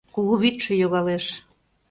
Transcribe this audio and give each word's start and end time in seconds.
Кугу 0.13 0.33
вӱдшӧ 0.41 0.73
йогалеш. 0.81 1.25